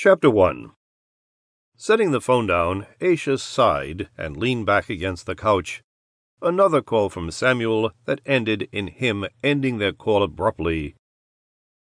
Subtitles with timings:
[0.00, 0.70] Chapter 1
[1.74, 5.82] Setting the phone down, Aisha sighed and leaned back against the couch.
[6.40, 10.94] Another call from Samuel that ended in him ending their call abruptly.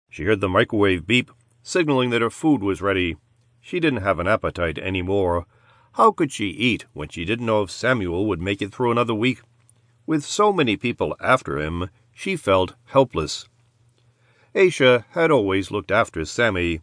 [0.09, 1.31] She heard the microwave beep,
[1.63, 3.17] signaling that her food was ready.
[3.61, 5.47] She didn't have an appetite any more.
[5.93, 9.15] How could she eat when she didn't know if Samuel would make it through another
[9.15, 9.43] week?
[10.05, 13.49] With so many people after him, she felt helpless.
[14.53, 16.81] Aisha had always looked after Sammy.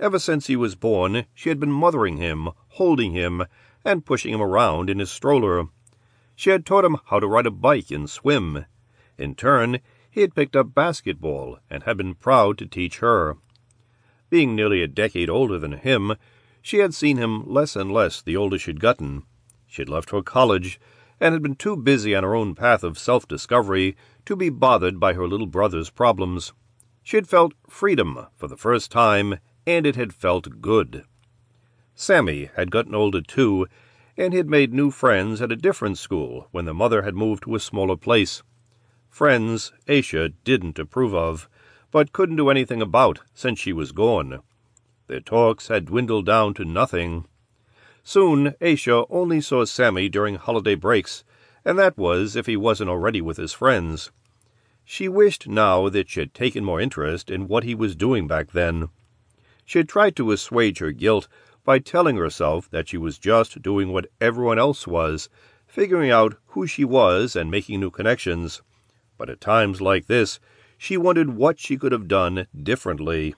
[0.00, 3.44] Ever since he was born, she had been mothering him, holding him,
[3.84, 5.68] and pushing him around in his stroller.
[6.36, 8.64] She had taught him how to ride a bike and swim.
[9.16, 13.38] In turn, he had picked up basketball and had been proud to teach her.
[14.30, 16.14] Being nearly a decade older than him,
[16.62, 19.24] she had seen him less and less the older she'd gotten.
[19.66, 20.78] She had left for college
[21.20, 25.00] and had been too busy on her own path of self discovery to be bothered
[25.00, 26.52] by her little brother's problems.
[27.02, 31.04] She had felt freedom for the first time and it had felt good.
[31.94, 33.66] Sammy had gotten older too,
[34.16, 37.54] and had made new friends at a different school when the mother had moved to
[37.54, 38.42] a smaller place.
[39.10, 41.50] Friends Aisha didn't approve of,
[41.90, 44.42] but couldn't do anything about since she was gone.
[45.06, 47.26] Their talks had dwindled down to nothing.
[48.02, 51.24] Soon Aisha only saw Sammy during holiday breaks,
[51.62, 54.12] and that was if he wasn't already with his friends.
[54.82, 58.52] She wished now that she had taken more interest in what he was doing back
[58.52, 58.88] then.
[59.68, 61.28] She had tried to assuage her guilt
[61.62, 65.28] by telling herself that she was just doing what everyone else was,
[65.66, 68.62] figuring out who she was and making new connections.
[69.18, 70.40] But at times like this,
[70.78, 73.34] she wondered what she could have done differently.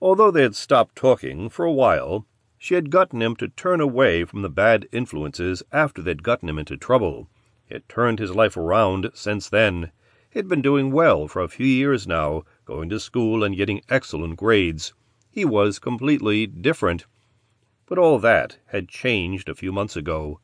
[0.00, 2.26] Although they had stopped talking for a while,
[2.58, 6.58] she had gotten him to turn away from the bad influences after they'd gotten him
[6.58, 7.28] into trouble.
[7.68, 9.92] It turned his life around since then.
[10.28, 14.38] He'd been doing well for a few years now, going to school and getting excellent
[14.38, 14.92] grades.
[15.36, 17.04] He was completely different.
[17.84, 20.40] But all that had changed a few months ago.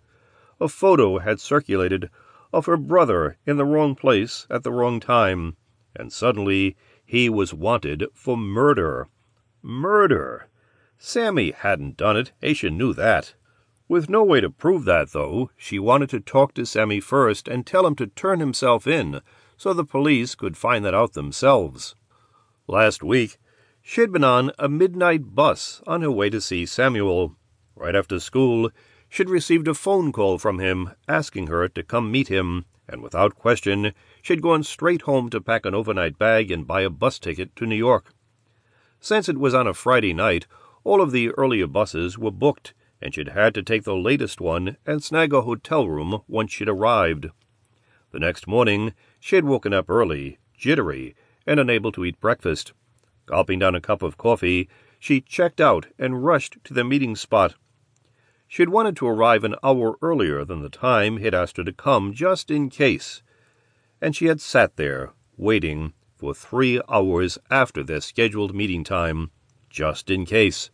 [0.61, 2.11] A photo had circulated
[2.53, 5.57] of her brother in the wrong place at the wrong time,
[5.97, 9.09] and suddenly he was wanted for murder.
[9.63, 10.51] Murder!
[10.99, 13.33] Sammy hadn't done it, Aisha knew that.
[13.89, 17.67] With no way to prove that, though, she wanted to talk to Sammy first and
[17.67, 19.23] tell him to turn himself in
[19.57, 21.95] so the police could find that out themselves.
[22.67, 23.39] Last week,
[23.83, 27.37] she had been on a midnight bus on her way to see Samuel.
[27.75, 28.71] Right after school,
[29.09, 33.03] she had received a phone call from him asking her to come meet him, and
[33.03, 33.93] without question,
[34.23, 37.55] she had gone straight home to pack an overnight bag and buy a bus ticket
[37.57, 38.15] to New York.
[39.01, 40.47] Since it was on a Friday night,
[40.85, 44.77] all of the earlier buses were booked, and she'd had to take the latest one
[44.87, 47.27] and snag a hotel room once she'd arrived.
[48.13, 51.17] The next morning, she had woken up early, jittery,
[51.47, 52.73] and unable to eat breakfast.
[53.33, 57.55] Gulping down a cup of coffee, she checked out and rushed to the meeting spot.
[58.47, 61.65] She had wanted to arrive an hour earlier than the time he had asked her
[61.65, 63.23] to come, just in case.
[64.03, 69.31] And she had sat there, waiting, for three hours after their scheduled meeting time,
[69.71, 70.71] just in case.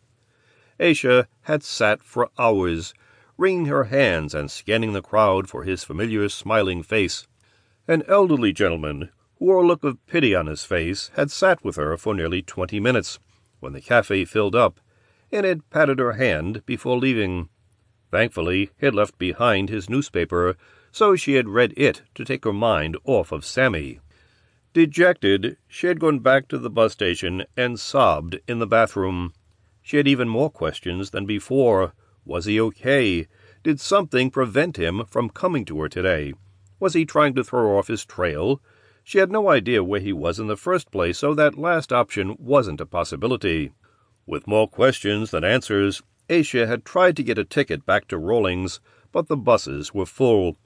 [0.81, 2.93] Aisha had sat for hours,
[3.37, 7.29] wringing her hands and scanning the crowd for his familiar smiling face.
[7.87, 11.77] An elderly gentleman who wore a look of pity on his face, had sat with
[11.77, 13.19] her for nearly twenty minutes,
[13.61, 14.81] when the cafe filled up,
[15.31, 17.49] and had patted her hand before leaving.
[18.11, 20.57] Thankfully, he had left behind his newspaper,
[20.91, 24.01] so she had read it to take her mind off of Sammy.
[24.73, 29.33] Dejected, she had gone back to the bus station and sobbed in the bathroom.
[29.83, 31.93] She had even more questions than before.
[32.25, 33.27] Was he okay?
[33.63, 36.35] Did something prevent him from coming to her today?
[36.81, 38.61] Was he trying to throw off his trail?
[39.09, 42.37] She had no idea where he was in the first place, so that last option
[42.39, 43.73] wasn't a possibility.
[44.27, 48.81] With more questions than answers, Aisha had tried to get a ticket back to Rawlings,
[49.11, 50.59] but the buses were full.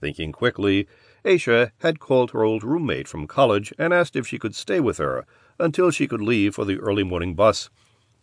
[0.00, 0.88] Thinking quickly,
[1.26, 4.96] Aisha had called her old roommate from college and asked if she could stay with
[4.96, 5.26] her
[5.58, 7.68] until she could leave for the early morning bus.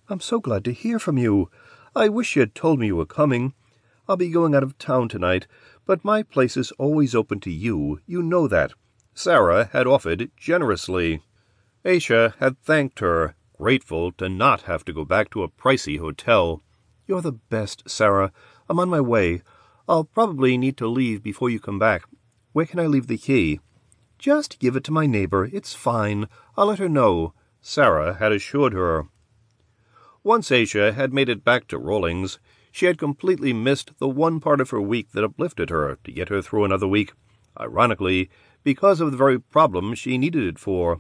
[0.10, 1.52] I'm so glad to hear from you.
[1.96, 3.54] I wish you had told me you were coming.
[4.10, 5.46] I'll be going out of town tonight,
[5.86, 8.00] but my place is always open to you.
[8.08, 8.74] You know that.
[9.18, 11.24] Sarah had offered generously.
[11.84, 16.62] Aisha had thanked her, grateful to not have to go back to a pricey hotel.
[17.08, 18.32] You're the best, Sarah.
[18.70, 19.42] I'm on my way.
[19.90, 22.04] I'll probably need to leave before you come back.
[22.54, 23.60] Where can I leave the key?
[24.20, 25.50] Just give it to my neighbor.
[25.52, 26.28] It's fine.
[26.56, 29.08] I'll let her know, Sarah had assured her.
[30.24, 32.38] Once Aisha had made it back to Rawlings,
[32.72, 36.30] she had completely missed the one part of her week that uplifted her to get
[36.30, 37.14] her through another week.
[37.60, 38.30] Ironically,
[38.68, 41.00] because of the very problem she needed it for.